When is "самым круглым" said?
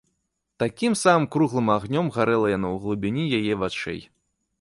1.01-1.67